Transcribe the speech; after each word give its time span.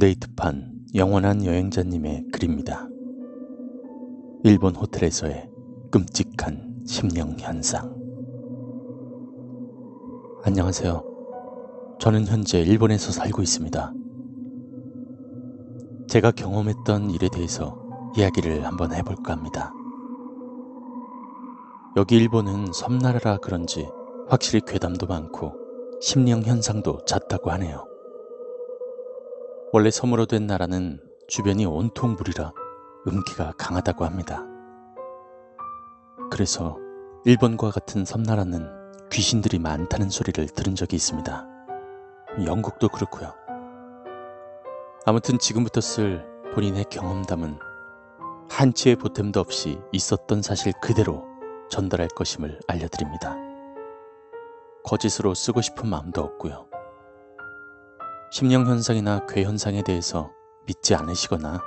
네이트판 0.00 0.86
영원한 0.94 1.44
여행자님의 1.44 2.26
글입니다. 2.32 2.88
일본 4.44 4.76
호텔에서의 4.76 5.50
끔찍한 5.90 6.84
심령 6.86 7.34
현상. 7.36 7.96
안녕하세요. 10.44 11.02
저는 11.98 12.28
현재 12.28 12.60
일본에서 12.60 13.10
살고 13.10 13.42
있습니다. 13.42 13.92
제가 16.06 16.30
경험했던 16.30 17.10
일에 17.10 17.28
대해서 17.28 17.82
이야기를 18.16 18.64
한번 18.64 18.94
해볼까 18.94 19.32
합니다. 19.32 19.72
여기 21.96 22.14
일본은 22.14 22.72
섬나라라 22.72 23.38
그런지 23.38 23.88
확실히 24.28 24.60
괴담도 24.64 25.08
많고 25.08 25.54
심령 26.00 26.42
현상도 26.42 27.04
잦다고 27.04 27.50
하네요. 27.50 27.87
원래 29.70 29.90
섬으로 29.90 30.24
된 30.24 30.46
나라는 30.46 30.98
주변이 31.28 31.66
온통 31.66 32.14
물이라 32.14 32.52
음기가 33.06 33.52
강하다고 33.58 34.06
합니다. 34.06 34.42
그래서 36.30 36.78
일본과 37.26 37.70
같은 37.70 38.06
섬나라는 38.06 38.66
귀신들이 39.10 39.58
많다는 39.58 40.08
소리를 40.08 40.46
들은 40.46 40.74
적이 40.74 40.96
있습니다. 40.96 41.46
영국도 42.46 42.88
그렇고요. 42.88 43.34
아무튼 45.04 45.38
지금부터 45.38 45.82
쓸 45.82 46.24
본인의 46.54 46.86
경험담은 46.90 47.58
한치의 48.48 48.96
보탬도 48.96 49.38
없이 49.38 49.78
있었던 49.92 50.40
사실 50.40 50.72
그대로 50.80 51.26
전달할 51.68 52.08
것임을 52.08 52.58
알려드립니다. 52.66 53.36
거짓으로 54.82 55.34
쓰고 55.34 55.60
싶은 55.60 55.90
마음도 55.90 56.22
없고요. 56.22 56.67
심령현상이나 58.30 59.24
괴현상에 59.26 59.82
대해서 59.82 60.30
믿지 60.66 60.94
않으시거나 60.94 61.62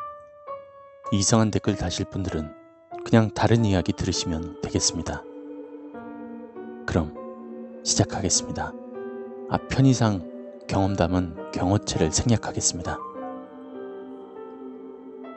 이상한 1.11 1.49
댓글 1.49 1.75
다실 1.75 2.05
분들은 2.05 2.53
그냥 3.03 3.31
다른 3.33 3.65
이야기 3.65 3.93
들으시면 3.93 4.61
되겠습니다. 4.61 5.23
그럼 6.85 7.15
시작하겠습니다. 7.83 8.73
아, 9.49 9.57
편의상 9.69 10.65
경험담은 10.67 11.51
경어체를 11.51 12.11
생략하겠습니다. 12.11 12.99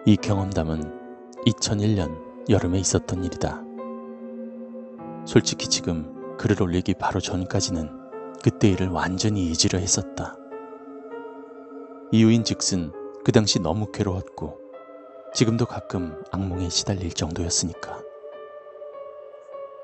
이 0.05 0.17
경험담은 0.17 1.37
2001년 1.47 2.51
여름에 2.51 2.79
있었던 2.81 3.25
일이다. 3.25 3.63
솔직히 5.25 5.69
지금 5.69 6.37
글을 6.37 6.63
올리기 6.63 6.95
바로 6.95 7.19
전까지는 7.19 7.89
그때 8.43 8.69
일을 8.69 8.89
완전히 8.89 9.47
잊으려 9.47 9.79
했었다. 9.79 10.37
이유인 12.15 12.45
즉슨 12.45 12.93
그 13.25 13.33
당시 13.33 13.59
너무 13.59 13.91
괴로웠고 13.91 14.61
지금도 15.35 15.67
가끔 15.67 16.23
악몽에 16.31 16.69
시달릴 16.69 17.11
정도였으니까. 17.11 17.99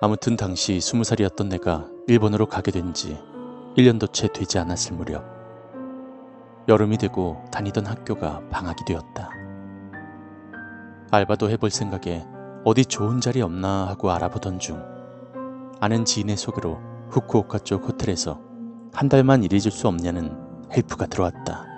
아무튼 0.00 0.36
당시 0.36 0.78
20살이었던 0.78 1.48
내가 1.48 1.88
일본으로 2.06 2.46
가게 2.46 2.70
된 2.70 2.92
지 2.92 3.18
1년도 3.76 4.12
채 4.12 4.28
되지 4.28 4.60
않았을 4.60 4.92
무렵 4.94 5.24
여름이 6.68 6.98
되고 6.98 7.44
다니던 7.50 7.86
학교가 7.86 8.42
방학이 8.48 8.84
되었다. 8.86 9.30
알바도 11.10 11.50
해볼 11.50 11.70
생각에 11.70 12.24
어디 12.64 12.84
좋은 12.84 13.20
자리 13.20 13.42
없나 13.42 13.88
하고 13.88 14.12
알아보던 14.12 14.60
중 14.60 14.80
아는 15.80 16.04
지인의 16.04 16.36
소개로 16.36 16.78
후쿠오카 17.10 17.58
쪽 17.58 17.88
호텔에서 17.88 18.40
한 18.94 19.08
달만 19.08 19.42
일해줄 19.42 19.72
수 19.72 19.88
없냐는 19.88 20.38
헬프가 20.72 21.06
들어왔다. 21.06 21.69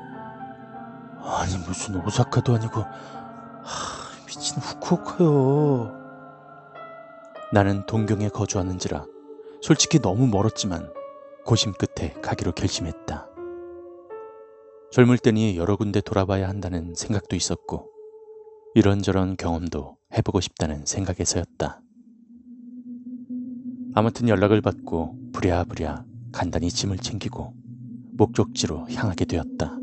아니 1.24 1.56
무슨 1.58 2.04
오사카도 2.04 2.54
아니고 2.54 2.80
하, 2.80 4.26
미친 4.26 4.58
후쿠오카요. 4.58 6.02
나는 7.52 7.86
동경에 7.86 8.28
거주하는지라 8.28 9.06
솔직히 9.60 10.00
너무 10.00 10.26
멀었지만 10.26 10.92
고심 11.44 11.72
끝에 11.72 12.12
가기로 12.22 12.52
결심했다. 12.52 13.28
젊을 14.90 15.18
때니 15.18 15.56
여러 15.56 15.76
군데 15.76 16.00
돌아봐야 16.00 16.48
한다는 16.48 16.94
생각도 16.94 17.36
있었고 17.36 17.90
이런저런 18.74 19.36
경험도 19.36 19.96
해보고 20.16 20.40
싶다는 20.40 20.84
생각에서였다. 20.84 21.80
아무튼 23.94 24.28
연락을 24.28 24.60
받고 24.60 25.16
부랴부랴 25.32 26.04
간단히 26.32 26.70
짐을 26.70 26.98
챙기고 26.98 27.54
목적지로 28.12 28.88
향하게 28.90 29.26
되었다. 29.26 29.81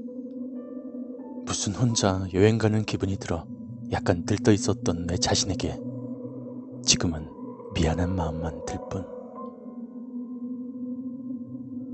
무슨 1.50 1.74
혼자 1.74 2.28
여행 2.36 2.60
가는 2.60 2.86
기분이 2.86 3.18
들어 3.18 3.44
약간 3.92 4.24
들떠 4.24 4.52
있었던 4.52 5.08
내 5.08 5.18
자신에게 5.18 5.82
지금은 6.86 7.28
미안한 7.74 8.16
마음만 8.16 8.66
들 8.66 8.78
뿐. 8.88 9.04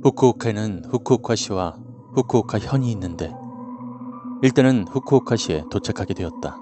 후쿠오카에는 0.03 0.83
후쿠오카시와 0.89 1.79
후쿠오카 2.15 2.59
현이 2.59 2.91
있는데 2.91 3.33
일단은 4.41 4.89
후쿠오카시에 4.89 5.63
도착하게 5.71 6.15
되었다. 6.15 6.57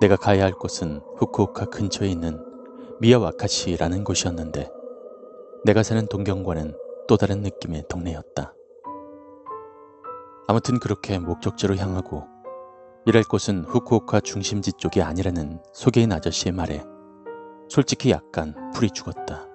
내가 0.00 0.16
가야 0.16 0.42
할 0.42 0.50
곳은 0.54 1.00
후쿠오카 1.18 1.66
근처에 1.66 2.10
있는 2.10 2.44
미야와카시라는 2.98 4.02
곳이었는데 4.02 4.68
내가 5.64 5.84
사는 5.84 6.04
동경과는 6.08 6.76
또 7.06 7.16
다른 7.16 7.42
느낌의 7.42 7.84
동네였다. 7.88 8.52
아무튼 10.52 10.78
그렇게 10.78 11.18
목적지로 11.18 11.76
향하고 11.76 12.28
일할 13.06 13.24
곳은 13.24 13.64
후쿠오카 13.64 14.20
중심지 14.20 14.74
쪽이 14.74 15.00
아니라는 15.00 15.62
소개인 15.72 16.12
아저씨의 16.12 16.52
말에 16.52 16.84
솔직히 17.70 18.10
약간 18.10 18.54
풀이 18.74 18.90
죽었다. 18.90 19.46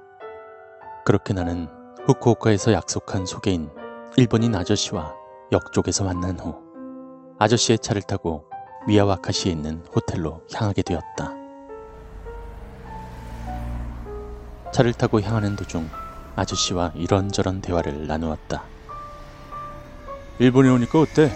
그렇게 1.05 1.35
나는 1.35 1.67
후쿠오카에서 2.07 2.73
약속한 2.73 3.27
소개인 3.27 3.69
일본인 4.15 4.55
아저씨와 4.55 5.13
역 5.51 5.71
쪽에서 5.71 6.03
만난 6.03 6.39
후 6.39 6.55
아저씨의 7.37 7.77
차를 7.77 8.01
타고 8.01 8.49
미야와카시에 8.87 9.51
있는 9.51 9.85
호텔로 9.95 10.41
향하게 10.51 10.81
되었다. 10.81 11.35
차를 14.73 14.93
타고 14.93 15.21
향하는 15.21 15.55
도중 15.55 15.87
아저씨와 16.35 16.93
이런저런 16.95 17.61
대화를 17.61 18.07
나누었다. 18.07 18.76
일본에 20.39 20.69
오니까 20.69 20.99
어때? 20.99 21.35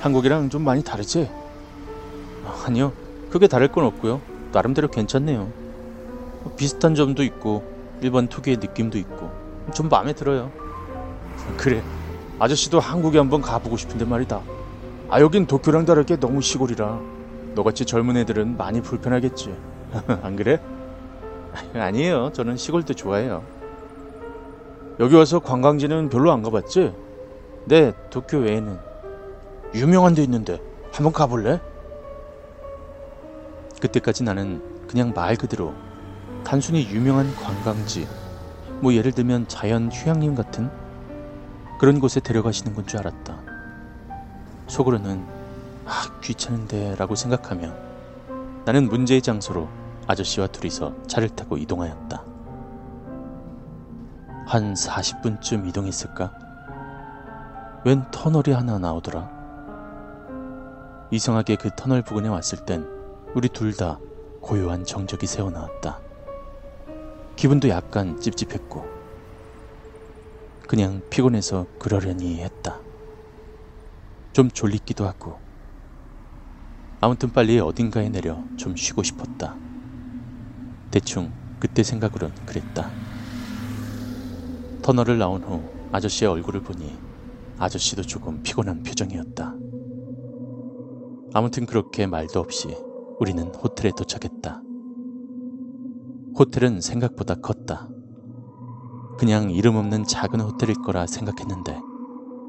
한국이랑 0.00 0.48
좀 0.50 0.62
많이 0.62 0.82
다르지? 0.82 1.30
아니요, 2.66 2.92
크게 3.30 3.46
다를 3.46 3.68
건 3.68 3.84
없고요. 3.84 4.22
나름대로 4.52 4.88
괜찮네요. 4.88 5.52
비슷한 6.56 6.96
점도 6.96 7.22
있고 7.22 7.62
일본 8.00 8.28
특유의 8.28 8.56
느낌도 8.56 8.98
있고 8.98 9.30
좀 9.72 9.88
마음에 9.88 10.12
들어요. 10.14 10.50
그래, 11.56 11.84
아저씨도 12.40 12.80
한국에 12.80 13.18
한번 13.18 13.40
가보고 13.40 13.76
싶은데 13.76 14.04
말이다. 14.04 14.42
아 15.08 15.20
여긴 15.20 15.46
도쿄랑 15.46 15.84
다르게 15.84 16.16
너무 16.16 16.40
시골이라 16.40 17.00
너같이 17.54 17.84
젊은 17.84 18.16
애들은 18.16 18.56
많이 18.56 18.80
불편하겠지. 18.80 19.54
안 20.22 20.34
그래? 20.34 20.60
아니에요. 21.74 22.30
저는 22.32 22.56
시골도 22.56 22.94
좋아해요. 22.94 23.44
여기 24.98 25.14
와서 25.14 25.38
관광지는 25.38 26.08
별로 26.08 26.32
안 26.32 26.42
가봤지? 26.42 26.92
네, 27.64 27.92
도쿄 28.10 28.38
외에는 28.38 28.78
유명한 29.74 30.14
데 30.14 30.22
있는데 30.22 30.60
한번 30.92 31.12
가볼래? 31.12 31.60
그때까지 33.80 34.24
나는 34.24 34.62
그냥 34.88 35.12
말 35.14 35.36
그대로 35.36 35.74
단순히 36.44 36.88
유명한 36.88 37.34
관광지, 37.36 38.08
뭐 38.82 38.92
예를 38.94 39.12
들면 39.12 39.46
자연 39.48 39.90
휴양림 39.92 40.34
같은 40.34 40.70
그런 41.78 42.00
곳에 42.00 42.20
데려가시는 42.20 42.74
건 42.74 42.86
줄 42.86 42.98
알았다. 42.98 43.42
속으로는 44.66 45.26
아, 45.84 46.20
귀찮은데 46.22 46.94
라고 46.96 47.14
생각하며 47.14 47.74
나는 48.64 48.88
문제의 48.88 49.22
장소로 49.22 49.68
아저씨와 50.06 50.48
둘이서 50.48 50.94
차를 51.06 51.28
타고 51.30 51.56
이동하였다. 51.56 52.24
한 54.46 54.74
40분쯤 54.74 55.68
이동했을까? 55.68 56.32
웬 57.82 58.04
터널이 58.10 58.52
하나 58.52 58.78
나오더라. 58.78 59.30
이상하게 61.10 61.56
그 61.56 61.70
터널 61.74 62.02
부근에 62.02 62.28
왔을 62.28 62.66
땐 62.66 62.86
우리 63.34 63.48
둘 63.48 63.74
다 63.74 63.98
고요한 64.42 64.84
정적이 64.84 65.26
새어나왔다. 65.26 65.98
기분도 67.36 67.70
약간 67.70 68.20
찝찝했고, 68.20 68.84
그냥 70.68 71.00
피곤해서 71.08 71.66
그러려니 71.78 72.40
했다. 72.40 72.80
좀 74.34 74.50
졸리기도 74.50 75.06
하고, 75.06 75.40
아무튼 77.00 77.32
빨리 77.32 77.58
어딘가에 77.60 78.10
내려 78.10 78.44
좀 78.58 78.76
쉬고 78.76 79.02
싶었다. 79.02 79.56
대충 80.90 81.32
그때 81.58 81.82
생각으론 81.82 82.34
그랬다. 82.44 82.90
터널을 84.82 85.16
나온 85.16 85.42
후 85.42 85.62
아저씨의 85.92 86.30
얼굴을 86.30 86.62
보니 86.62 87.09
아저씨도 87.60 88.02
조금 88.02 88.42
피곤한 88.42 88.82
표정이었다. 88.82 89.54
아무튼 91.34 91.66
그렇게 91.66 92.06
말도 92.06 92.40
없이 92.40 92.74
우리는 93.18 93.54
호텔에 93.54 93.92
도착했다. 93.94 94.62
호텔은 96.38 96.80
생각보다 96.80 97.34
컸다. 97.34 97.86
그냥 99.18 99.50
이름 99.50 99.76
없는 99.76 100.04
작은 100.04 100.40
호텔일 100.40 100.76
거라 100.82 101.06
생각했는데 101.06 101.78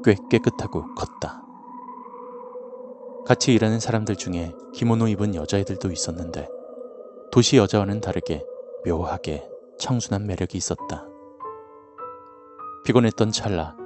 꽤 0.02 0.16
깨끗하고 0.30 0.94
컸다. 0.94 1.44
같이 3.26 3.52
일하는 3.52 3.80
사람들 3.80 4.16
중에 4.16 4.54
기모노 4.72 5.08
입은 5.08 5.34
여자애들도 5.34 5.92
있었는데 5.92 6.48
도시 7.30 7.58
여자와는 7.58 8.00
다르게 8.00 8.42
묘하게 8.86 9.46
청순한 9.78 10.26
매력이 10.26 10.56
있었다. 10.56 11.06
피곤했던 12.84 13.30
찰나 13.30 13.81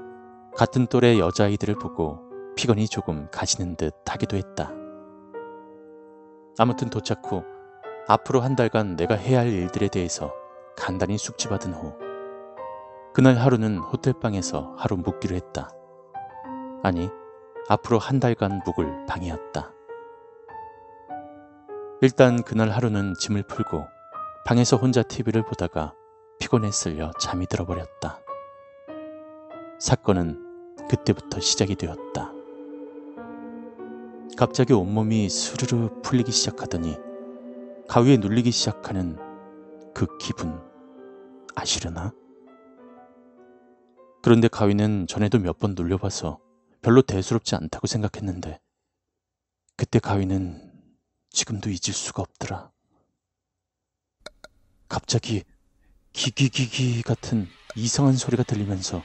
같은 0.56 0.86
또래 0.86 1.18
여자아이들을 1.18 1.74
보고 1.74 2.18
피곤이 2.56 2.88
조금 2.88 3.28
가시는 3.30 3.76
듯 3.76 3.92
하기도 4.06 4.38
했다. 4.38 4.72
아무튼 6.58 6.88
도착 6.88 7.20
후 7.30 7.44
앞으로 8.08 8.40
한 8.40 8.56
달간 8.56 8.96
내가 8.96 9.16
해야 9.16 9.40
할 9.40 9.48
일들에 9.48 9.88
대해서 9.88 10.32
간단히 10.74 11.18
숙지받은 11.18 11.74
후 11.74 11.92
그날 13.12 13.36
하루는 13.36 13.76
호텔방에서 13.78 14.76
하루 14.78 14.96
묵기로 14.96 15.36
했다. 15.36 15.68
아니, 16.82 17.10
앞으로 17.68 17.98
한 17.98 18.18
달간 18.18 18.62
묵을 18.64 19.04
방이었다. 19.06 19.72
일단 22.00 22.42
그날 22.42 22.70
하루는 22.70 23.12
짐을 23.20 23.42
풀고 23.42 23.86
방에서 24.46 24.78
혼자 24.78 25.02
TV를 25.02 25.44
보다가 25.44 25.92
피곤에 26.38 26.70
쓸려 26.70 27.10
잠이 27.18 27.46
들어버렸다. 27.46 28.20
사건은 29.78 30.45
그때부터 30.88 31.40
시작이 31.40 31.74
되었다. 31.76 32.32
갑자기 34.36 34.72
온몸이 34.72 35.28
스르르 35.28 36.00
풀리기 36.02 36.30
시작하더니 36.30 36.96
가위에 37.88 38.18
눌리기 38.18 38.50
시작하는 38.50 39.16
그 39.94 40.06
기분 40.18 40.60
아시려나? 41.54 42.12
그런데 44.22 44.48
가위는 44.48 45.06
전에도 45.06 45.38
몇 45.38 45.58
번 45.58 45.74
눌려봐서 45.74 46.38
별로 46.82 47.00
대수롭지 47.02 47.54
않다고 47.54 47.86
생각했는데 47.86 48.60
그때 49.76 49.98
가위는 49.98 50.72
지금도 51.30 51.70
잊을 51.70 51.92
수가 51.94 52.22
없더라. 52.22 52.70
갑자기 54.88 55.44
기기기기 56.12 57.02
같은 57.02 57.46
이상한 57.74 58.14
소리가 58.16 58.42
들리면서 58.42 59.02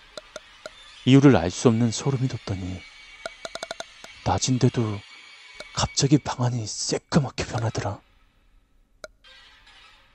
이유를 1.04 1.36
알 1.36 1.50
수 1.50 1.68
없는 1.68 1.90
소름이 1.90 2.28
돋더니 2.28 2.80
낮인데도 4.24 5.02
갑자기 5.74 6.20
방안이 6.20 6.68
새까맣게 6.68 7.46
변하더라. 7.46 8.00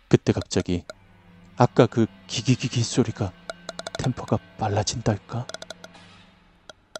그때 0.08 0.32
갑자기 0.32 0.84
아까 1.56 1.86
그 1.86 2.06
기기기기 2.28 2.84
소리가 2.84 3.32
템포가 3.98 4.38
빨라진달까? 4.58 5.46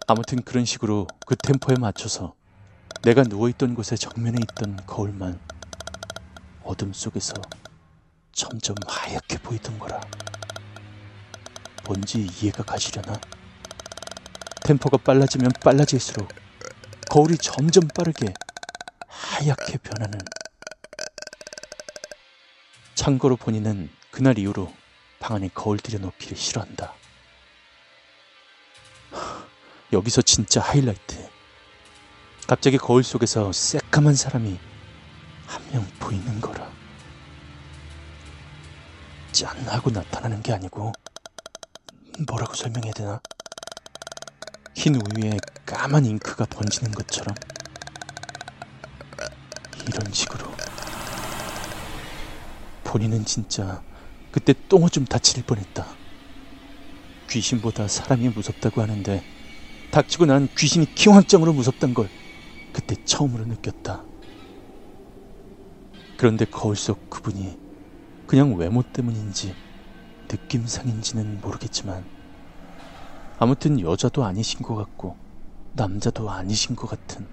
아무튼 0.07 0.41
그런 0.43 0.65
식으로 0.65 1.07
그 1.25 1.37
템포에 1.37 1.77
맞춰서 1.77 2.35
내가 3.03 3.23
누워있던 3.23 3.73
곳에 3.73 3.95
정면에 3.95 4.37
있던 4.41 4.85
거울만 4.85 5.39
어둠 6.61 6.91
속에서 6.91 7.35
점점 8.33 8.75
하얗게 8.85 9.37
보이던 9.37 9.79
거라. 9.79 10.01
뭔지 11.85 12.19
이해가 12.41 12.63
가시려나? 12.63 13.36
템포가 14.67 14.97
빨라지면 14.97 15.51
빨라질수록 15.63 16.27
거울이 17.09 17.37
점점 17.37 17.87
빠르게 17.87 18.33
하얗게 19.07 19.77
변하는. 19.77 20.19
참고로 22.93 23.37
본인은 23.37 23.89
그날 24.11 24.37
이후로 24.37 24.73
방 25.19 25.37
안에 25.37 25.49
거울 25.53 25.77
들여놓기를 25.77 26.35
싫어한다. 26.35 26.93
여기서 29.93 30.21
진짜 30.21 30.59
하이라이트. 30.59 31.29
갑자기 32.45 32.77
거울 32.77 33.03
속에서 33.05 33.53
새까만 33.53 34.15
사람이 34.15 34.59
한 35.45 35.71
명 35.71 35.85
보이는 35.99 36.41
거라. 36.41 36.69
짠 39.31 39.57
하고 39.69 39.89
나타나는 39.91 40.41
게 40.43 40.51
아니고 40.51 40.91
뭐라고 42.27 42.53
설명해야 42.53 42.91
되나? 42.91 43.21
흰 44.77 44.93
우유에 44.93 45.39
까만 45.65 46.05
잉크가 46.05 46.45
번지는 46.45 46.91
것처럼 46.91 47.35
이런 49.89 50.13
식으로 50.13 50.45
본인은 52.83 53.25
진짜 53.25 53.81
그때 54.31 54.53
똥오줌 54.69 55.05
다칠 55.05 55.41
뻔했다. 55.41 55.83
귀신보다 57.27 57.87
사람이 57.87 58.29
무섭다고 58.29 58.83
하는데 58.83 59.23
닥치고 59.89 60.27
난 60.27 60.47
귀신이 60.55 60.93
기왕장으로 60.93 61.53
무섭단 61.53 61.95
걸 61.95 62.07
그때 62.71 62.95
처음으로 63.03 63.45
느꼈다. 63.45 64.03
그런데 66.17 66.45
거울 66.45 66.75
속 66.75 67.09
그분이 67.09 67.57
그냥 68.27 68.55
외모 68.55 68.83
때문인지 68.83 69.55
느낌상인지는 70.29 71.41
모르겠지만 71.41 72.16
아무튼 73.39 73.79
여자도 73.79 74.23
아니신 74.25 74.61
것 74.61 74.75
같고 74.75 75.15
남자도 75.73 76.29
아니신 76.29 76.75
것 76.75 76.87
같은 76.87 77.27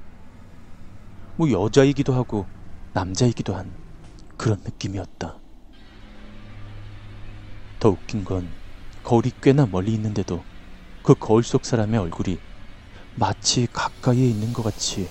뭐 1.37 1.51
여자이기도 1.51 2.12
하고 2.12 2.47
남자이기도 2.93 3.55
한 3.55 3.73
그런 4.37 4.61
느낌이었다. 4.62 5.39
더 7.81 7.89
웃긴 7.89 8.25
건 8.25 8.49
거울이 9.03 9.33
꽤나 9.43 9.67
멀리 9.67 9.95
있는데도 9.95 10.45
그 11.03 11.15
거울 11.15 11.43
속 11.43 11.65
사람의 11.65 11.99
얼굴이 11.99 12.39
마치 13.15 13.67
가까이에 13.73 14.29
있는 14.29 14.53
것 14.53 14.62
같이 14.62 15.09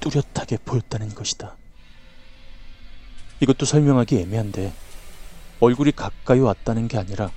뚜렷하게 0.00 0.58
보였다는 0.64 1.14
것이다. 1.14 1.56
이것도 3.40 3.66
설명하기 3.66 4.18
애매한데 4.18 4.72
얼굴이 5.60 5.92
가까이 5.92 6.38
왔다는 6.40 6.88
게 6.88 6.98
아니라 6.98 7.30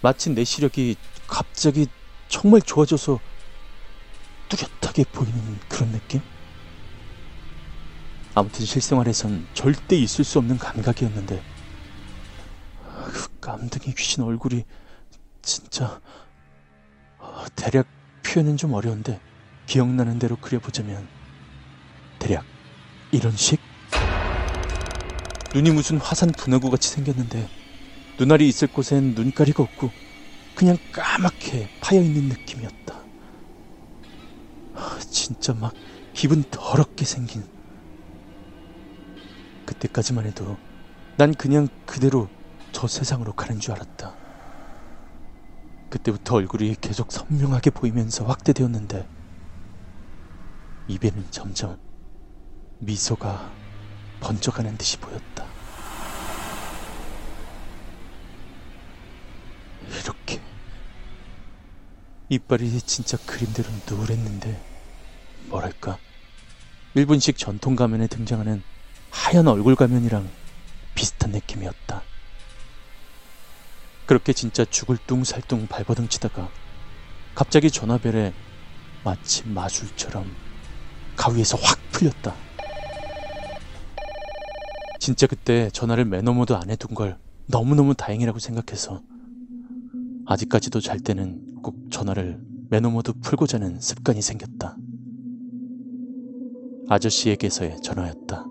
마치 0.00 0.30
내 0.30 0.44
시력이 0.44 0.96
갑자기 1.32 1.86
정말 2.28 2.60
좋아져서 2.60 3.18
뚜렷하게 4.50 5.04
보이는 5.04 5.58
그런 5.66 5.90
느낌? 5.90 6.20
아무튼 8.34 8.66
실생활에선 8.66 9.46
절대 9.54 9.96
있을 9.96 10.26
수 10.26 10.38
없는 10.38 10.58
감각이었는데 10.58 11.42
그 13.06 13.28
깜둥이 13.40 13.94
귀신 13.94 14.24
얼굴이 14.24 14.64
진짜 15.40 16.02
어, 17.18 17.46
대략 17.56 17.86
표현은 18.22 18.58
좀 18.58 18.74
어려운데 18.74 19.18
기억나는 19.64 20.18
대로 20.18 20.36
그려보자면 20.36 21.08
대략 22.18 22.44
이런 23.10 23.34
식? 23.34 23.58
눈이 25.54 25.70
무슨 25.70 25.96
화산 25.96 26.30
분화구 26.30 26.68
같이 26.68 26.90
생겼는데 26.90 27.48
눈알이 28.18 28.46
있을 28.48 28.68
곳엔 28.68 29.14
눈가리가 29.14 29.62
없고 29.62 30.11
그냥 30.54 30.76
까맣게 30.92 31.68
파여있는 31.80 32.28
느낌이었다. 32.28 33.06
하, 34.74 34.98
진짜 35.00 35.54
막 35.54 35.74
기분 36.12 36.42
더럽게 36.44 37.04
생긴. 37.04 37.44
그때까지만 39.66 40.26
해도 40.26 40.56
난 41.16 41.34
그냥 41.34 41.68
그대로 41.86 42.28
저 42.72 42.86
세상으로 42.86 43.32
가는 43.32 43.60
줄 43.60 43.72
알았다. 43.72 44.16
그때부터 45.90 46.36
얼굴이 46.36 46.74
계속 46.80 47.12
선명하게 47.12 47.70
보이면서 47.70 48.24
확대되었는데 48.24 49.06
입에는 50.88 51.30
점점 51.30 51.78
미소가 52.78 53.54
번져가는 54.20 54.76
듯이 54.78 54.96
보였다. 54.98 55.46
이렇게 60.02 60.40
이빨이 62.32 62.80
진짜 62.80 63.18
그림대로 63.26 63.68
누랬는데 63.86 64.58
뭐랄까 65.50 65.98
일본식 66.94 67.36
전통 67.36 67.76
가면에 67.76 68.06
등장하는 68.06 68.62
하얀 69.10 69.48
얼굴 69.48 69.76
가면이랑 69.76 70.26
비슷한 70.94 71.32
느낌이었다. 71.32 72.00
그렇게 74.06 74.32
진짜 74.32 74.64
죽을 74.64 74.96
뚱살뚱 75.06 75.66
발버둥 75.66 76.08
치다가 76.08 76.48
갑자기 77.34 77.70
전화벨에 77.70 78.32
마치 79.04 79.46
마술처럼 79.46 80.34
가위에서 81.16 81.58
확 81.58 81.78
풀렸다. 81.90 82.34
진짜 85.00 85.26
그때 85.26 85.68
전화를 85.68 86.06
매너 86.06 86.32
모드 86.32 86.54
안에 86.54 86.76
둔걸 86.76 87.18
너무너무 87.44 87.92
다행이라고 87.94 88.38
생각해서 88.38 89.02
아직까지도 90.24 90.80
잘 90.80 90.98
때는 90.98 91.51
꼭 91.62 91.90
전화를 91.90 92.40
매너 92.70 92.90
모드 92.90 93.12
풀고 93.12 93.46
자는 93.46 93.80
습관이 93.80 94.22
생겼다. 94.22 94.76
아저씨에게서의 96.88 97.80
전화였다. 97.82 98.46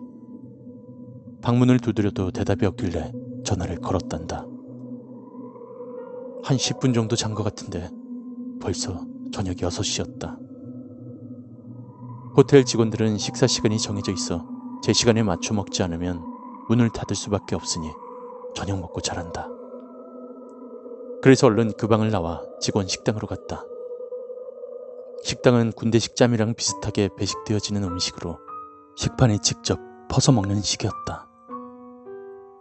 방문을 1.41 1.80
두드려도 1.80 2.32
대답이 2.32 2.65
없길래 2.65 3.12
전화를 3.44 3.77
걸었단다. 3.80 4.46
한 6.44 6.58
10분 6.58 6.94
정도 6.94 7.15
잔 7.15 7.34
것 7.36 7.44
같은데 7.44 7.89
벌써 8.62 9.06
저녁 9.32 9.58
6시였다. 9.58 10.38
호텔 12.38 12.63
직원들은 12.65 13.18
식사 13.18 13.48
시간이 13.48 13.77
정해져 13.80 14.12
있어 14.13 14.46
제 14.84 14.94
시간에 14.94 15.24
맞춰 15.24 15.53
먹지 15.53 15.84
않으면 15.84 16.24
문을 16.70 16.89
닫을 16.91 17.15
수밖에 17.15 17.56
없으니 17.56 17.89
저녁 18.56 18.80
먹고 18.80 19.01
자란다. 19.01 19.48
그래서 21.22 21.46
얼른 21.48 21.74
그 21.78 21.88
방을 21.88 22.10
나와 22.10 22.44
직원 22.60 22.88
식당으로 22.88 23.28
갔다. 23.28 23.63
식당은 25.24 25.74
군대식 25.74 26.16
짬이랑 26.16 26.56
비슷하게 26.56 27.10
배식되어지는 27.16 27.84
음식으로 27.84 28.40
식판에 28.96 29.38
직접 29.38 29.80
퍼서 30.10 30.32
먹는 30.32 30.62
식이었다. 30.62 31.28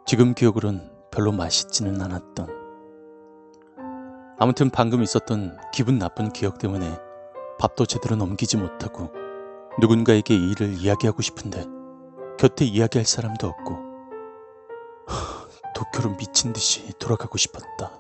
지금 0.05 0.35
기억으론 0.35 0.93
별로 1.11 1.33
맛있지는 1.33 2.03
않았던. 2.03 2.49
아무튼 4.39 4.69
방금 4.71 5.03
있었던 5.03 5.57
기분 5.73 5.99
나쁜 5.99 6.31
기억 6.31 6.59
때문에 6.59 6.99
밥도 7.59 7.87
제대로 7.87 8.17
넘기지 8.17 8.59
못하고 8.59 9.11
누군가에게 9.81 10.35
이 10.35 10.51
일을 10.51 10.75
이야기하고 10.75 11.23
싶은데 11.23 11.65
곁에 12.39 12.65
이야기할 12.67 13.07
사람도 13.07 13.47
없고 13.47 13.75
하, 15.07 15.73
도쿄로 15.75 16.17
미친 16.17 16.53
듯이 16.53 16.93
돌아가고 16.99 17.39
싶었다. 17.39 18.00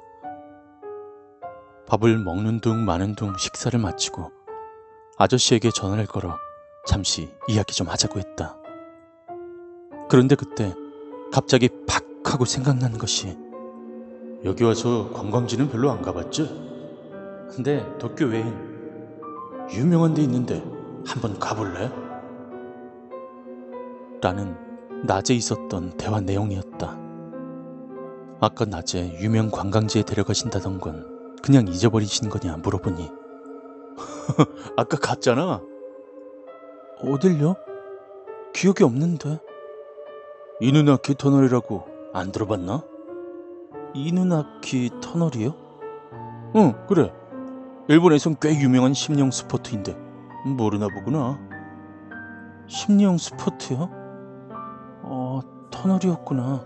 밥을 1.90 2.18
먹는 2.18 2.60
둥 2.60 2.84
마는 2.84 3.16
둥 3.16 3.36
식사를 3.36 3.76
마치고 3.80 4.30
아저씨에게 5.18 5.72
전화를 5.72 6.06
걸어 6.06 6.38
잠시 6.86 7.34
이야기 7.48 7.74
좀 7.74 7.88
하자고 7.88 8.20
했다. 8.20 8.56
그런데 10.08 10.36
그때 10.36 10.72
갑자기 11.32 11.68
팍 11.88 12.04
하고 12.24 12.44
생각난 12.44 12.96
것이 12.96 13.36
여기 14.44 14.62
와서 14.62 15.10
관광지는 15.12 15.68
별로 15.68 15.90
안 15.90 16.00
가봤지? 16.00 16.44
근데 17.50 17.84
도쿄 17.98 18.26
외엔 18.26 19.66
유명한 19.72 20.14
데 20.14 20.22
있는데 20.22 20.62
한번 21.04 21.40
가볼래? 21.40 21.90
라는 24.22 24.56
낮에 25.06 25.34
있었던 25.34 25.96
대화 25.96 26.20
내용이었다. 26.20 26.96
아까 28.40 28.64
낮에 28.64 29.18
유명 29.20 29.50
관광지에 29.50 30.04
데려가신다던 30.04 30.78
건 30.78 31.19
그냥 31.50 31.66
잊어버리신 31.66 32.28
거냐 32.30 32.58
물어보니 32.58 33.10
아까 34.78 34.96
갔잖아. 34.96 35.60
어딜요? 37.02 37.56
기억이 38.54 38.84
없는데. 38.84 39.40
이 40.60 40.70
누나키 40.70 41.16
터널이라고 41.16 41.88
안 42.14 42.30
들어봤나? 42.30 42.84
이 43.94 44.12
누나키 44.12 44.90
터널이요? 45.02 45.56
응, 46.54 46.86
그래. 46.86 47.12
일본에선 47.88 48.36
꽤 48.40 48.54
유명한 48.54 48.94
심령 48.94 49.32
스포트인데 49.32 49.98
모르나 50.46 50.86
보구나. 50.86 51.40
심령 52.68 53.18
스포트요? 53.18 53.90
어, 55.02 55.40
터널이었구나. 55.72 56.64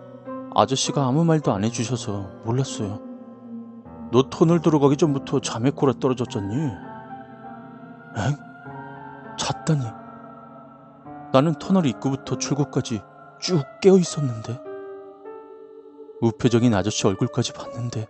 아저씨가 0.55 1.07
아무 1.07 1.25
말도 1.25 1.55
안 1.55 1.65
해주셔서 1.65 2.43
몰랐어요. 2.45 3.04
너 4.15 4.31
터널 4.31 4.61
들어가기 4.63 4.97
전부터 4.97 5.41
잠에 5.41 5.71
코라 5.71 5.95
떨어졌잖니? 5.99 6.55
엥? 6.55 8.37
잤다니. 9.37 9.83
나는 11.33 11.59
터널 11.59 11.85
입구부터 11.87 12.39
출구까지 12.39 13.03
쭉 13.41 13.65
깨어 13.83 13.99
있었는데. 13.99 14.61
우표적인 16.21 16.73
아저씨 16.75 17.05
얼굴까지 17.09 17.55
봤는데 17.55 18.07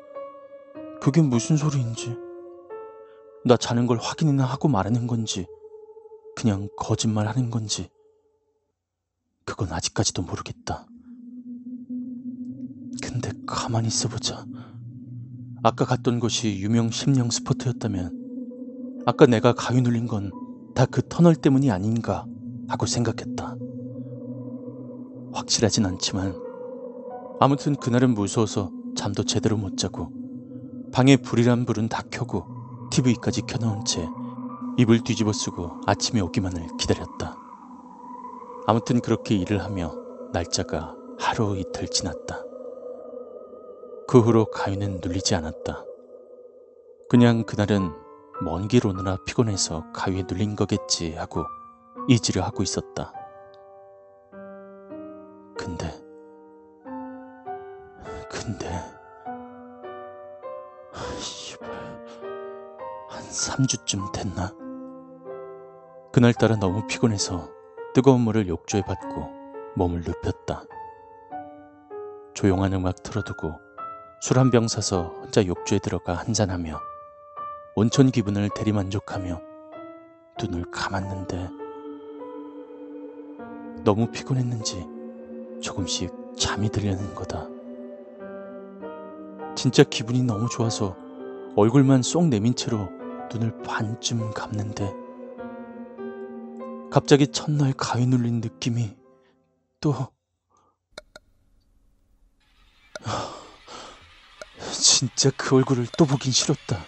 그게 1.00 1.22
무슨 1.22 1.56
소리인지. 1.56 2.18
나 3.46 3.56
자는 3.56 3.86
걸 3.86 3.96
확인이나 3.96 4.44
하고 4.44 4.68
말하는 4.68 5.06
건지 5.06 5.46
그냥 6.36 6.68
거짓말 6.76 7.28
하는 7.28 7.50
건지 7.50 7.88
그건 9.46 9.72
아직까지도 9.72 10.20
모르겠다. 10.20 10.86
근데 13.02 13.32
가만히 13.46 13.88
있어보자. 13.88 14.44
아까 15.64 15.84
갔던 15.84 16.20
곳이 16.20 16.60
유명 16.60 16.90
심령 16.90 17.30
스포트였다면 17.30 19.02
아까 19.06 19.26
내가 19.26 19.52
가위 19.54 19.80
눌린 19.80 20.06
건 20.06 20.30
다 20.74 20.86
그 20.86 21.02
터널 21.08 21.36
때문이 21.36 21.70
아닌가 21.70 22.26
하고 22.68 22.86
생각했다. 22.86 23.56
확실하진 25.32 25.86
않지만 25.86 26.34
아무튼 27.40 27.76
그날은 27.76 28.14
무서워서 28.14 28.70
잠도 28.96 29.24
제대로 29.24 29.56
못 29.56 29.76
자고 29.76 30.10
방에 30.92 31.16
불이란 31.16 31.64
불은 31.64 31.88
다 31.88 32.02
켜고 32.10 32.44
TV까지 32.90 33.42
켜놓은 33.42 33.84
채 33.84 34.08
입을 34.78 35.04
뒤집어 35.04 35.32
쓰고 35.32 35.80
아침에 35.86 36.20
오기만을 36.20 36.76
기다렸다. 36.78 37.36
아무튼 38.66 39.00
그렇게 39.00 39.36
일을 39.36 39.62
하며 39.62 39.94
날짜가 40.32 40.94
하루 41.18 41.56
이틀 41.56 41.88
지났다. 41.88 42.42
그 44.06 44.20
후로 44.20 44.46
가위는 44.46 45.00
눌리지 45.02 45.34
않았다. 45.34 45.84
그냥 47.08 47.44
그날은 47.44 47.90
먼 48.42 48.68
길 48.68 48.86
오느라 48.86 49.16
피곤해서 49.24 49.92
가위에 49.92 50.24
눌린 50.28 50.56
거겠지 50.56 51.14
하고 51.14 51.44
잊으려 52.08 52.42
하고 52.44 52.62
있었다. 52.62 53.12
근데, 55.56 55.90
근데, 58.28 58.68
씨발, 61.18 61.70
한 63.08 63.22
3주쯤 63.22 64.12
됐나? 64.12 64.52
그날따라 66.12 66.56
너무 66.56 66.86
피곤해서 66.86 67.48
뜨거운 67.94 68.20
물을 68.20 68.48
욕조에 68.48 68.82
받고 68.82 69.28
몸을 69.76 70.02
눕혔다. 70.02 70.64
조용한 72.34 72.72
음악 72.74 73.02
틀어두고 73.02 73.63
술 74.24 74.38
한 74.38 74.50
병 74.50 74.68
사서 74.68 75.08
혼자 75.20 75.44
욕조에 75.44 75.80
들어가 75.80 76.14
한잔하며 76.14 76.80
온천 77.74 78.10
기분을 78.10 78.48
대리만족하며 78.56 79.38
눈을 80.40 80.70
감았는데 80.70 81.50
너무 83.84 84.10
피곤했는지 84.10 84.86
조금씩 85.60 86.10
잠이 86.38 86.70
들려는 86.70 87.14
거다. 87.14 87.46
진짜 89.54 89.82
기분이 89.82 90.22
너무 90.22 90.48
좋아서 90.48 90.96
얼굴만 91.54 92.00
쏙 92.00 92.26
내민 92.28 92.54
채로 92.54 92.88
눈을 93.30 93.60
반쯤 93.62 94.30
감는데 94.30 94.90
갑자기 96.90 97.26
첫날 97.26 97.74
가위 97.76 98.06
눌린 98.06 98.40
느낌이 98.40 98.96
또 99.82 99.92
진짜 104.74 105.30
그 105.36 105.56
얼굴을 105.56 105.86
또 105.96 106.06
보긴 106.06 106.32
싫었다. 106.32 106.84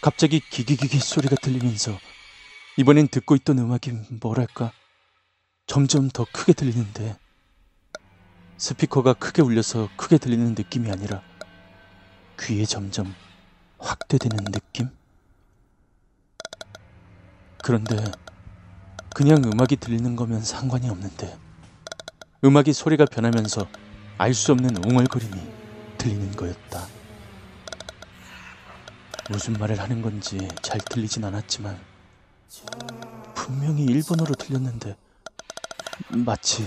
갑자기 0.00 0.40
기기기기 0.40 0.98
소리가 0.98 1.36
들리면서 1.36 1.98
이번엔 2.76 3.08
듣고 3.08 3.36
있던 3.36 3.58
음악이 3.58 3.92
뭐랄까 4.20 4.72
점점 5.66 6.10
더 6.10 6.26
크게 6.32 6.52
들리는데 6.52 7.16
스피커가 8.58 9.14
크게 9.14 9.42
울려서 9.42 9.88
크게 9.96 10.18
들리는 10.18 10.54
느낌이 10.54 10.90
아니라 10.90 11.22
귀에 12.40 12.64
점점 12.64 13.14
확대되는 13.78 14.44
느낌? 14.52 14.90
그런데 17.62 17.96
그냥 19.14 19.42
음악이 19.44 19.76
들리는 19.76 20.16
거면 20.16 20.42
상관이 20.42 20.88
없는데 20.90 21.38
음악이 22.44 22.72
소리가 22.72 23.06
변하면서 23.06 23.66
알 24.18 24.34
수 24.34 24.52
없는 24.52 24.84
웅얼거림이 24.84 25.63
들리는 26.04 26.32
거였다. 26.32 26.86
무슨 29.30 29.54
말을 29.54 29.80
하는 29.80 30.02
건지 30.02 30.36
잘 30.60 30.78
들리진 30.78 31.24
않았지만 31.24 31.80
분명히 33.34 33.84
일본어로 33.84 34.34
들렸는데 34.34 34.96
마치 36.10 36.66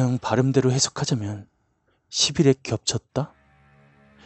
그냥 0.00 0.16
발음대로 0.16 0.72
해석하자면 0.72 1.46
10일에 2.10 2.56
겹쳤다? 2.62 3.34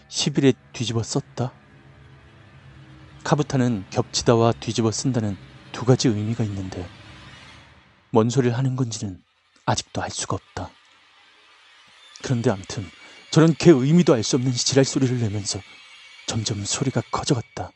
10일에 0.08 0.54
뒤집어 0.72 1.02
썼다? 1.02 1.52
카부타는 3.24 3.86
겹치다와 3.90 4.52
뒤집어 4.52 4.92
쓴다는 4.92 5.36
두 5.72 5.84
가지 5.84 6.06
의미가 6.06 6.44
있는데 6.44 6.88
뭔 8.10 8.30
소리를 8.30 8.56
하는 8.56 8.76
건지는 8.76 9.20
아직도 9.66 10.00
알 10.00 10.10
수가 10.10 10.36
없다. 10.36 10.70
그런데 12.22 12.50
암튼 12.50 12.86
저런 13.32 13.52
개 13.52 13.72
의미도 13.72 14.14
알 14.14 14.22
수 14.22 14.36
없는 14.36 14.52
지랄 14.52 14.84
소리를 14.84 15.18
내면서 15.18 15.58
점점 16.28 16.64
소리가 16.64 17.02
커져갔다. 17.10 17.72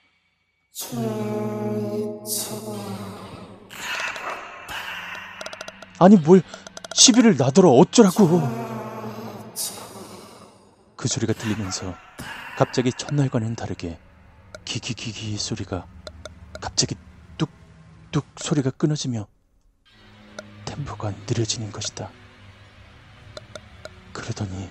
아니 5.98 6.16
뭘 6.16 6.42
시비를 6.98 7.36
나더러 7.36 7.70
어쩌라고. 7.70 8.42
그 10.96 11.06
소리가 11.06 11.32
들리면서 11.32 11.94
갑자기 12.56 12.90
첫날과는 12.92 13.54
다르게 13.54 14.00
기기기기 14.64 15.38
소리가 15.38 15.86
갑자기 16.60 16.96
뚝뚝 17.38 18.24
소리가 18.36 18.70
끊어지며 18.70 19.28
템포가 20.64 21.12
느려지는 21.28 21.70
것이다. 21.70 22.10
그러더니 24.12 24.68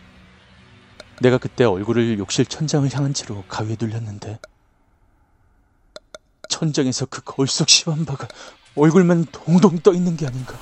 내가 1.22 1.38
그때 1.38 1.64
얼굴을 1.64 2.20
욕실 2.20 2.46
천장을 2.46 2.94
향한 2.94 3.14
채로 3.14 3.46
가위에 3.48 3.78
눌렸는데 3.80 4.38
천장에서 6.50 7.06
그 7.06 7.22
거울 7.24 7.48
속 7.48 7.70
시완바가 7.70 8.28
얼굴만 8.76 9.28
동동 9.32 9.80
떠 9.80 9.94
있는 9.94 10.18
게 10.18 10.28
아닌가. 10.28 10.56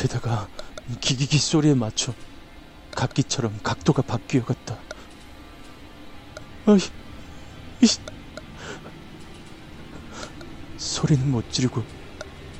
게다가 0.00 0.48
기기기 1.02 1.36
소리에 1.36 1.74
맞춰 1.74 2.14
각기처럼 2.96 3.58
각도가 3.62 4.00
바뀌어 4.00 4.42
갔다. 4.42 4.78
아이, 6.64 6.78
이, 7.82 7.86
소리는 10.78 11.30
못 11.30 11.52
지르고 11.52 11.82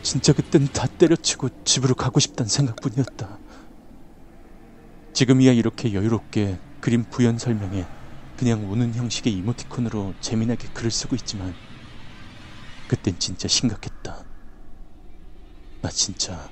진짜 0.02 0.35
그땐 0.35 0.68
다 0.68 0.87
때려치고 0.87 1.64
집으로 1.64 1.94
가고 1.94 2.20
싶단 2.20 2.47
생각뿐이었다. 2.47 3.38
지금이야 5.14 5.52
이렇게 5.52 5.94
여유롭게 5.94 6.59
그림 6.80 7.04
부연 7.04 7.38
설명에 7.38 7.87
그냥 8.37 8.70
우는 8.70 8.94
형식의 8.94 9.32
이모티콘으로 9.32 10.12
재미나게 10.20 10.68
글을 10.75 10.90
쓰고 10.90 11.16
있지만 11.16 11.54
그땐 12.87 13.18
진짜 13.18 13.49
심각했다. 13.49 14.25
나 15.80 15.88
진짜 15.88 16.50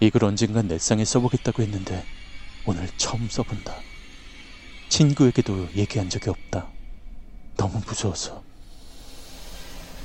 이걸 0.00 0.24
언젠간 0.24 0.68
내 0.68 0.78
상에 0.78 1.04
써보겠다고 1.04 1.62
했는데 1.62 2.04
오늘 2.66 2.88
처음 2.96 3.28
써본다. 3.28 3.74
친구에게도 4.88 5.68
얘기한 5.76 6.08
적이 6.10 6.30
없다. 6.30 6.68
너무 7.56 7.80
무서워서. 7.86 8.42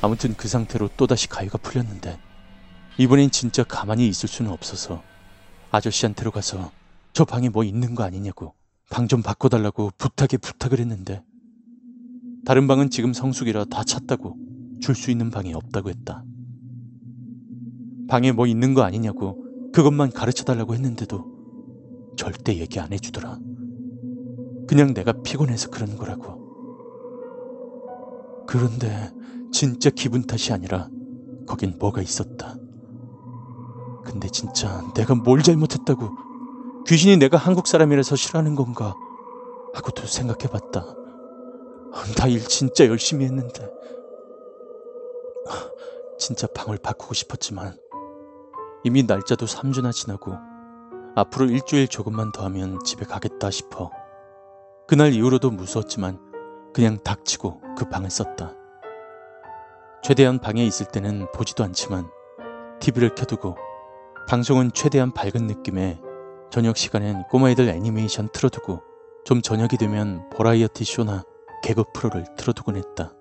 아무튼 0.02 0.34
그 0.36 0.48
상태로 0.48 0.90
또다시 0.98 1.28
가위가 1.28 1.58
풀렸는데 1.60 2.20
이번엔 2.98 3.32
진짜 3.32 3.64
가만히 3.64 4.08
있을 4.08 4.28
수는 4.30 4.52
없어서 4.52 5.04
아저씨한테로 5.72 6.32
가서 6.32 6.72
저 7.14 7.26
방에 7.26 7.50
뭐 7.50 7.64
있는 7.64 7.96
거 7.96 8.04
아니냐고 8.04 8.54
방 8.90 9.08
좀 9.08 9.22
바꿔달라고 9.22 9.92
부탁에 9.98 10.38
부탁을 10.38 10.80
했는데 10.80 11.24
다른 12.46 12.68
방은 12.68 12.90
지금 12.90 13.14
성수기라 13.14 13.66
다 13.66 13.84
찼다고 13.84 14.38
줄 14.82 14.96
수 14.96 15.12
있는 15.12 15.30
방이 15.30 15.54
없다고 15.54 15.90
했다. 15.90 16.24
방에 18.10 18.32
뭐 18.32 18.48
있는 18.48 18.74
거 18.74 18.82
아니냐고 18.82 19.46
그것만 19.74 20.12
가르쳐 20.12 20.44
달라고 20.44 20.74
했는데도 20.74 21.25
절대 22.18 22.58
얘기 22.58 22.80
안 22.80 22.92
해주더라. 22.92 23.40
그냥 24.68 24.94
내가 24.94 25.13
피곤해서 25.13 25.70
그런 25.70 25.98
거라고. 25.98 26.40
그런데 28.48 29.12
진짜 29.51 29.90
기분 29.90 30.24
탓이 30.24 30.53
아니라 30.53 30.90
거긴 31.48 31.77
뭐가 31.79 32.01
있었다. 32.01 32.55
근데 34.03 34.27
진짜 34.29 34.81
내가 34.96 35.16
뭘 35.16 35.42
잘못했다고 35.42 36.10
귀신이 36.88 37.18
내가 37.18 37.38
한국 37.38 37.68
사람이라서 37.68 38.16
싫어하는 38.16 38.55
건가 38.55 38.96
하고도 39.74 40.05
생각해봤다. 40.05 40.96
나 42.18 42.27
일 42.27 42.40
진짜 42.48 42.88
열심히 42.88 43.25
했는데 43.25 43.70
진짜 46.18 46.48
방을 46.48 46.77
바꾸고 46.77 47.14
싶었지만 47.14 47.77
이미 48.83 49.03
날짜도 49.03 49.46
3주나 49.46 49.91
지나고 49.91 50.37
앞으로 51.15 51.46
일주일 51.46 51.87
조금만 51.87 52.31
더 52.31 52.46
하면 52.46 52.79
집에 52.83 53.05
가겠다 53.05 53.51
싶어 53.51 53.91
그날 54.87 55.13
이후로도 55.13 55.51
무서웠지만 55.51 56.20
그냥 56.74 56.98
닥치고 57.03 57.61
그 57.77 57.87
방을 57.89 58.09
썼다. 58.09 58.53
최대한 60.03 60.39
방에 60.39 60.65
있을 60.65 60.87
때는 60.87 61.27
보지도 61.33 61.63
않지만 61.63 62.09
TV를 62.79 63.13
켜두고 63.13 63.55
방송은 64.27 64.72
최대한 64.74 65.11
밝은 65.11 65.48
느낌에 65.48 66.01
저녁 66.50 66.75
시간엔 66.75 67.24
꼬마애들 67.29 67.70
애니메이션 67.70 68.29
틀어두고 68.33 68.81
좀 69.24 69.41
저녁이 69.41 69.77
되면 69.79 70.27
버라이어티 70.31 70.83
쇼나 70.83 71.24
개그 71.61 71.83
프로를 71.94 72.25
틀어두곤 72.35 72.75
했다. 72.75 73.13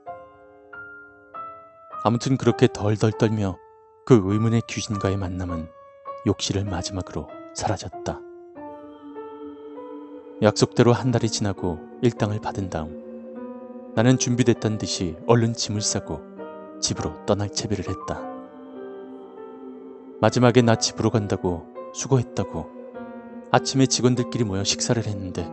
아무튼 2.03 2.39
그렇게 2.39 2.67
덜덜 2.67 3.13
떨며 3.13 3.59
그 4.05 4.21
의문의 4.25 4.63
귀신과의 4.67 5.17
만남은 5.17 5.69
욕실을 6.27 6.65
마지막으로 6.65 7.29
사라졌다. 7.55 8.21
약속대로 10.43 10.93
한 10.93 11.11
달이 11.11 11.29
지나고 11.29 11.79
일당을 12.03 12.41
받은 12.41 12.71
다음 12.71 13.93
나는 13.95 14.19
준비됐단 14.19 14.79
듯이 14.79 15.17
얼른 15.27 15.53
짐을 15.53 15.81
싸고 15.81 16.21
집으로 16.81 17.25
떠날 17.27 17.51
채비를 17.51 17.85
했다. 17.89 18.21
마지막에 20.21 20.63
나 20.63 20.77
집으로 20.77 21.11
간다고 21.11 21.67
수고했다고 21.95 22.81
아침에 23.53 23.87
직원들끼리 23.87 24.45
모여 24.45 24.65
식사를 24.65 25.03
했는데 25.05 25.51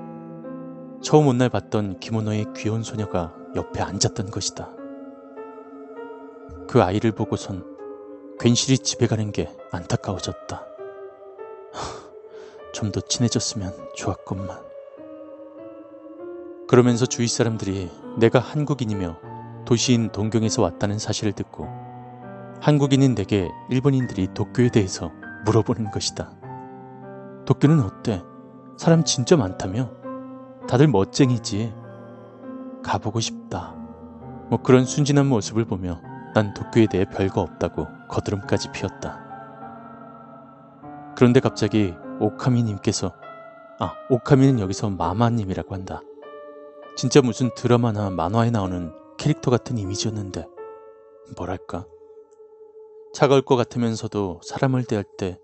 처음 1.01 1.27
온 1.27 1.37
날 1.37 1.49
봤던 1.49 1.99
기모노의 1.99 2.47
귀여운 2.55 2.81
소녀가 2.83 3.33
옆에 3.55 3.81
앉았던 3.81 4.31
것이다. 4.31 4.69
그 6.67 6.81
아이를 6.81 7.11
보고선 7.11 7.76
괜시리 8.39 8.77
집에 8.77 9.07
가는 9.07 9.31
게 9.31 9.49
안타까워졌다. 9.71 10.65
좀 12.73 12.91
더 12.91 13.01
친해졌으면 13.01 13.73
좋았건만. 13.95 14.59
그러면서 16.67 17.05
주위 17.05 17.27
사람들이 17.27 17.89
내가 18.19 18.39
한국인이며 18.39 19.17
도시인 19.65 20.11
동경에서 20.11 20.61
왔다는 20.61 20.99
사실을 20.99 21.33
듣고 21.33 21.67
한국인인 22.61 23.15
내게 23.15 23.49
일본인들이 23.69 24.33
도쿄에 24.33 24.69
대해서 24.69 25.11
물어보는 25.45 25.91
것이다. 25.91 26.31
도쿄는 27.45 27.79
어때? 27.79 28.21
사람 28.77 29.03
진짜 29.03 29.35
많다며? 29.37 29.89
다들 30.67 30.87
멋쟁이지. 30.87 31.73
가보고 32.83 33.19
싶다. 33.19 33.73
뭐 34.49 34.61
그런 34.61 34.85
순진한 34.85 35.25
모습을 35.27 35.65
보며 35.65 36.01
난 36.37 36.53
도쿄에 36.53 36.85
대해 36.85 37.03
별거 37.03 37.41
없다고 37.41 37.87
거드름까지 38.09 38.71
피웠다. 38.71 39.25
그런데 41.15 41.39
갑자기 41.39 41.95
오카미님께서 42.19 43.11
아, 43.79 43.95
오카미는 44.11 44.59
여기서 44.59 44.91
마마님이라고 44.91 45.73
한다. 45.73 45.99
진짜 46.95 47.23
무슨 47.23 47.49
드라마나 47.55 48.11
만화에 48.11 48.51
나오는 48.51 48.93
캐릭터 49.17 49.49
같은 49.49 49.79
이미지였는데 49.79 50.45
뭐랄까 51.37 51.87
차가울 53.15 53.41
것 53.41 53.55
같으면서도 53.55 54.41
사람을 54.43 54.83
대할 54.83 55.05
때 55.17 55.39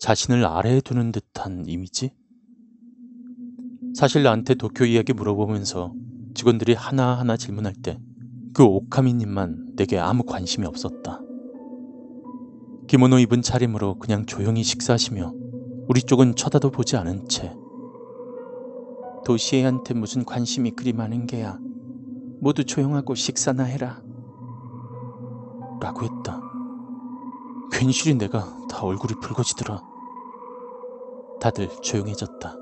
자신을 0.00 0.44
아래에 0.44 0.80
두는 0.80 1.12
듯한 1.12 1.66
이미지? 1.68 2.16
사실 3.94 4.24
나한테 4.24 4.56
도쿄 4.56 4.86
이야기 4.86 5.12
물어보면서 5.12 5.94
직원들이 6.34 6.74
하나하나 6.74 7.36
질문할 7.36 7.74
때 7.74 8.00
그 8.54 8.64
오카미님만 8.64 9.76
내게 9.76 9.98
아무 9.98 10.24
관심이 10.24 10.66
없었다. 10.66 11.20
기모노 12.86 13.18
입은 13.20 13.42
차림으로 13.42 13.98
그냥 13.98 14.26
조용히 14.26 14.62
식사하시며 14.62 15.32
우리 15.88 16.02
쪽은 16.02 16.36
쳐다도 16.36 16.70
보지 16.70 16.96
않은 16.96 17.28
채 17.28 17.56
도시애한테 19.24 19.94
무슨 19.94 20.24
관심이 20.24 20.72
그리 20.72 20.92
많은 20.92 21.26
게야. 21.26 21.58
모두 22.40 22.64
조용하고 22.64 23.14
식사나 23.14 23.64
해라. 23.64 24.02
라고 25.80 26.02
했다. 26.02 26.42
괜시리 27.72 28.16
내가 28.16 28.40
다 28.68 28.82
얼굴이 28.82 29.20
붉어지더라. 29.20 29.80
다들 31.40 31.68
조용해졌다. 31.82 32.56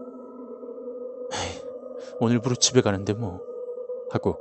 에이, 1.33 1.63
오늘부로 2.21 2.55
집에 2.57 2.83
가는데 2.83 3.15
뭐. 3.15 3.41
하고 4.11 4.37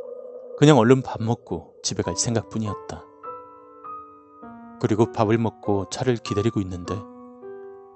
그냥 0.59 0.77
얼른 0.77 1.03
밥 1.03 1.23
먹고 1.23 1.73
집에 1.81 2.03
갈 2.03 2.17
생각뿐이었다. 2.17 3.05
그리고 4.81 5.09
밥을 5.13 5.37
먹고 5.37 5.87
차를 5.89 6.17
기다리고 6.17 6.59
있는데 6.59 6.95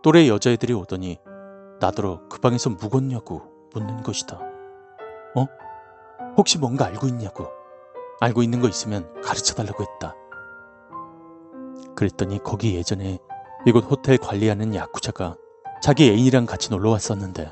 또래 0.02 0.30
여자애들이 0.30 0.72
오더니 0.72 1.20
나더러 1.82 2.22
그 2.30 2.40
방에서 2.40 2.70
묵었냐고 2.70 3.42
묻는 3.74 4.02
것이다. 4.02 4.40
어? 5.36 5.46
혹시 6.38 6.58
뭔가 6.58 6.86
알고 6.86 7.08
있냐고. 7.08 7.50
알고 8.22 8.44
있는 8.44 8.62
거 8.62 8.70
있으면 8.70 9.14
가르쳐 9.22 9.56
달라고 9.56 9.84
했다. 9.84 10.16
그랬더니 11.98 12.42
거기 12.42 12.76
예전에 12.76 13.20
이곳 13.66 13.84
호텔 13.92 14.16
관리하는 14.18 14.74
야쿠자가 14.74 15.36
자기 15.82 16.10
애인이랑 16.10 16.46
같이 16.46 16.70
놀러 16.70 16.92
왔었는데 16.92 17.52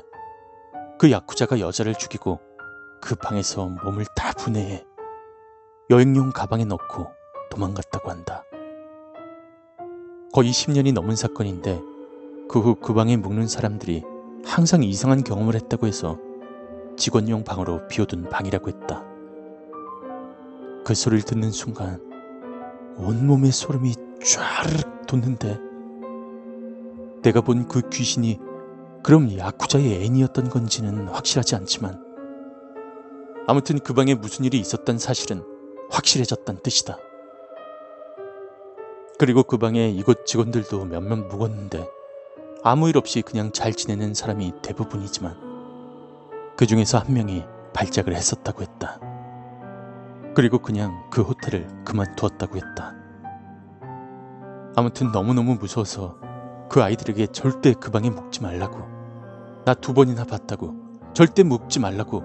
그 0.98 1.10
야쿠자가 1.10 1.60
여자를 1.60 1.96
죽이고 1.96 2.40
그 3.02 3.14
방에서 3.14 3.66
몸을 3.66 4.06
다 4.16 4.32
분해해 4.32 4.86
여행용 5.90 6.30
가방에 6.30 6.64
넣고 6.64 7.08
도망갔다고 7.50 8.10
한다. 8.10 8.44
거의 10.32 10.50
10년이 10.50 10.92
넘은 10.94 11.16
사건인데 11.16 11.80
그 12.48 12.60
후 12.60 12.74
그 12.74 12.94
방에 12.94 13.16
묵는 13.16 13.48
사람들이 13.48 14.02
항상 14.44 14.82
이상한 14.82 15.22
경험을 15.24 15.54
했다고 15.54 15.86
해서 15.86 16.18
직원용 16.96 17.44
방으로 17.44 17.86
비워둔 17.88 18.28
방이라고 18.28 18.68
했다. 18.68 19.04
그 20.84 20.94
소리를 20.94 21.22
듣는 21.24 21.50
순간 21.50 22.00
온몸에 22.96 23.50
소름이 23.50 23.94
쫙 24.24 25.06
돋는데 25.06 25.58
내가 27.22 27.40
본 27.40 27.68
그 27.68 27.88
귀신이 27.90 28.38
그럼 29.02 29.36
야쿠자의 29.36 30.00
애인이었던 30.02 30.48
건지는 30.50 31.08
확실하지 31.08 31.56
않지만 31.56 32.02
아무튼 33.46 33.78
그 33.78 33.94
방에 33.94 34.14
무슨 34.14 34.44
일이 34.44 34.58
있었던 34.58 34.98
사실은 34.98 35.42
확실해졌단 35.92 36.62
뜻이다. 36.62 36.96
그리고 39.18 39.42
그 39.42 39.58
방에 39.58 39.88
이곳 39.90 40.26
직원들도 40.26 40.86
몇몇 40.86 41.16
묵었는데 41.16 41.86
아무 42.64 42.88
일 42.88 42.96
없이 42.96 43.22
그냥 43.22 43.52
잘 43.52 43.72
지내는 43.72 44.14
사람이 44.14 44.54
대부분이지만 44.62 45.36
그 46.56 46.66
중에서 46.66 46.98
한 46.98 47.12
명이 47.14 47.44
발작을 47.74 48.14
했었다고 48.14 48.62
했다. 48.62 48.98
그리고 50.34 50.58
그냥 50.58 51.08
그 51.10 51.22
호텔을 51.22 51.68
그만두었다고 51.84 52.56
했다. 52.56 52.94
아무튼 54.74 55.12
너무너무 55.12 55.56
무서워서 55.56 56.16
그 56.70 56.82
아이들에게 56.82 57.26
절대 57.28 57.74
그 57.74 57.90
방에 57.90 58.08
묵지 58.08 58.40
말라고 58.42 58.78
나 59.64 59.74
두 59.74 59.92
번이나 59.92 60.24
봤다고 60.24 60.74
절대 61.12 61.42
묵지 61.42 61.80
말라고 61.80 62.22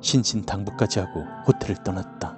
신신당부까지 0.00 1.00
하고 1.00 1.24
호텔을 1.48 1.82
떠났다. 1.82 2.37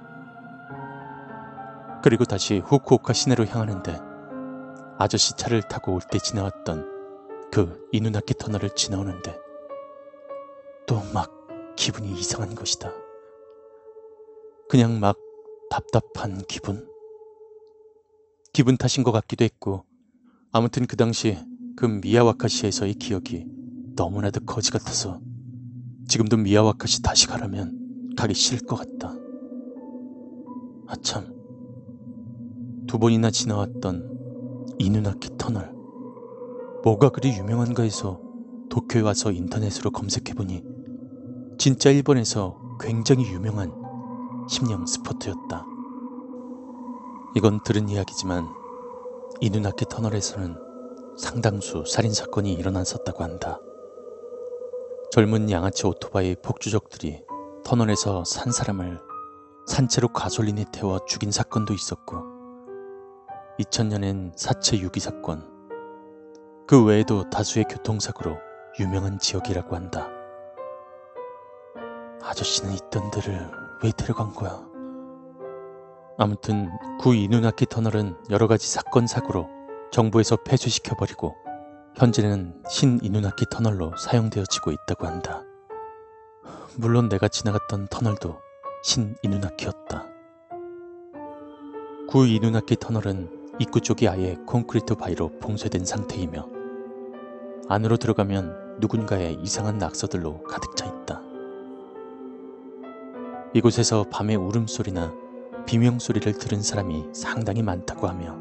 그리고 2.03 2.25
다시 2.25 2.59
후쿠오카 2.59 3.13
시내로 3.13 3.47
향하는데 3.47 3.99
아저씨 4.99 5.37
차를 5.37 5.63
타고 5.63 5.95
올 5.95 6.01
때 6.01 6.19
지나왔던 6.19 7.51
그 7.53 7.89
이누나키 7.93 8.35
터널을 8.35 8.71
지나오는데 8.75 9.37
또 10.87 11.03
막 11.15 11.31
기분이 11.77 12.13
이상한 12.13 12.55
것이다. 12.55 12.93
그냥 14.69 15.01
막 15.01 15.17
답답한 15.71 16.43
기분? 16.49 16.87
기분 18.53 18.77
탓인 18.77 19.05
것 19.05 19.13
같기도 19.13 19.45
했고 19.45 19.85
아무튼 20.53 20.87
그 20.87 20.97
당시 20.97 21.39
그 21.77 21.87
미야와카시에서의 21.87 22.95
기억이 22.95 23.47
너무나도 23.97 24.41
거지 24.45 24.71
같아서 24.71 25.21
지금도 26.09 26.37
미야와카시 26.39 27.03
다시 27.03 27.27
가라면 27.29 28.15
가기 28.17 28.35
싫을 28.35 28.67
것 28.67 28.77
같다. 28.77 29.15
아참 30.89 31.40
두 32.91 32.99
번이나 32.99 33.31
지나왔던 33.31 34.75
이누나키 34.81 35.39
터널 35.39 35.73
뭐가 36.83 37.11
그리 37.11 37.31
유명한가 37.39 37.85
해서 37.85 38.21
도쿄에 38.69 39.03
와서 39.03 39.31
인터넷으로 39.31 39.93
검색해보니 39.93 40.65
진짜 41.57 41.91
일본에서 41.91 42.59
굉장히 42.81 43.31
유명한 43.31 43.73
심령 44.49 44.85
스포트였다. 44.87 45.65
이건 47.37 47.63
들은 47.63 47.89
이야기지만 47.89 48.49
이누나키 49.41 49.85
터널에서는 49.85 50.57
상당수 51.17 51.85
살인사건이 51.87 52.53
일어났었다고 52.55 53.23
한다. 53.23 53.61
젊은 55.13 55.49
양아치 55.49 55.87
오토바이 55.87 56.35
폭주족들이 56.43 57.23
터널에서 57.65 58.25
산 58.25 58.51
사람을 58.51 58.99
산채로 59.69 60.09
가솔린에 60.09 60.65
태워 60.73 60.99
죽인 61.07 61.31
사건도 61.31 61.73
있었고 61.73 62.30
2000년엔 63.61 64.33
사체 64.37 64.79
유기 64.79 65.01
사건 65.01 65.47
그 66.67 66.83
외에도 66.83 67.29
다수의 67.29 67.67
교통사고로 67.69 68.39
유명한 68.79 69.19
지역이라고 69.19 69.75
한다. 69.75 70.09
아저씨는 72.23 72.73
있던 72.75 73.11
데를 73.11 73.51
왜 73.83 73.91
데려간 73.91 74.33
거야? 74.33 74.67
아무튼 76.17 76.71
구 77.01 77.15
이누나키 77.15 77.67
터널은 77.67 78.17
여러 78.31 78.47
가지 78.47 78.71
사건 78.71 79.07
사고로 79.07 79.49
정부에서 79.91 80.37
폐쇄시켜버리고 80.37 81.35
현재는 81.97 82.63
신 82.69 83.01
이누나키 83.03 83.47
터널로 83.51 83.97
사용되어지고 83.97 84.71
있다고 84.71 85.07
한다. 85.07 85.43
물론 86.77 87.09
내가 87.09 87.27
지나갔던 87.27 87.89
터널도 87.89 88.39
신 88.85 89.17
이누나키였다. 89.23 90.07
구 92.09 92.27
이누나키 92.27 92.77
터널은 92.77 93.40
입구 93.61 93.81
쪽이 93.81 94.09
아예 94.09 94.37
콘크리트 94.47 94.95
바위로 94.95 95.39
봉쇄된 95.39 95.85
상태이며 95.85 96.49
안으로 97.69 97.97
들어가면 97.99 98.79
누군가의 98.81 99.35
이상한 99.43 99.77
낙서들로 99.79 100.43
가득 100.45 100.75
차 100.77 100.87
있다. 100.87 101.23
이곳에서 103.55 104.07
밤의 104.11 104.37
울음소리나 104.37 105.15
비명소리를 105.67 106.33
들은 106.33 106.63
사람이 106.63 107.11
상당히 107.13 107.63
많다고 107.63 108.09
하며 108.09 108.39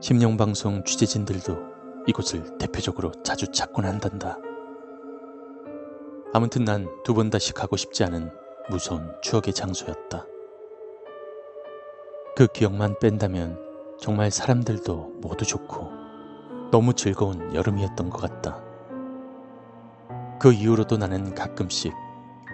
심령방송 0.00 0.84
취재진들도 0.84 1.56
이곳을 2.06 2.58
대표적으로 2.58 3.10
자주 3.22 3.50
찾곤 3.50 3.86
한단다. 3.86 4.38
아무튼 6.34 6.64
난 6.64 6.86
두 7.02 7.14
번 7.14 7.30
다시 7.30 7.54
가고 7.54 7.76
싶지 7.76 8.04
않은 8.04 8.30
무서운 8.68 9.10
추억의 9.22 9.54
장소였다. 9.54 10.26
그 12.36 12.46
기억만 12.48 12.98
뺀다면 13.00 13.65
정말 13.98 14.30
사람들도 14.30 15.14
모두 15.22 15.44
좋고 15.44 15.90
너무 16.70 16.92
즐거운 16.92 17.54
여름이었던 17.54 18.10
것 18.10 18.20
같다. 18.20 18.60
그 20.38 20.52
이후로도 20.52 20.98
나는 20.98 21.34
가끔씩 21.34 21.94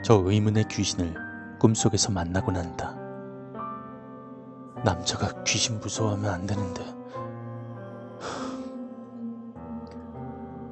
저 0.05 0.23
의문의 0.25 0.69
귀신을 0.69 1.15
꿈속에서 1.59 2.13
만나곤 2.13 2.57
한다. 2.57 2.97
남자가 4.85 5.43
귀신 5.45 5.81
무서워하면 5.81 6.31
안 6.33 6.47
되는데. 6.47 6.85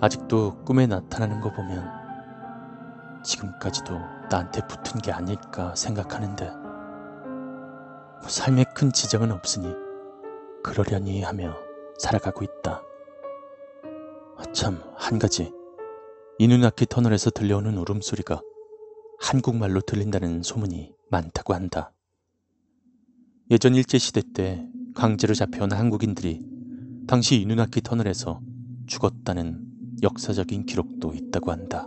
아직도 0.00 0.64
꿈에 0.64 0.86
나타나는 0.86 1.40
거 1.40 1.52
보면 1.52 1.86
지금까지도 3.22 3.98
나한테 4.30 4.66
붙은 4.66 5.00
게 5.00 5.12
아닐까 5.12 5.74
생각하는데 5.74 6.50
뭐 8.20 8.28
삶에 8.28 8.64
큰 8.74 8.92
지장은 8.92 9.30
없으니 9.30 9.89
그러려니 10.62 11.22
하며 11.22 11.56
살아가고 11.98 12.44
있다. 12.44 12.82
참, 14.52 14.82
한 14.96 15.18
가지. 15.18 15.52
이누나키 16.38 16.86
터널에서 16.86 17.30
들려오는 17.30 17.76
울음소리가 17.76 18.40
한국말로 19.20 19.80
들린다는 19.80 20.42
소문이 20.42 20.94
많다고 21.10 21.54
한다. 21.54 21.92
예전 23.50 23.74
일제시대 23.74 24.22
때 24.34 24.66
강제로 24.94 25.34
잡혀온 25.34 25.72
한국인들이 25.72 26.42
당시 27.06 27.36
이누나키 27.40 27.80
터널에서 27.82 28.40
죽었다는 28.86 29.60
역사적인 30.02 30.66
기록도 30.66 31.14
있다고 31.14 31.50
한다. 31.52 31.86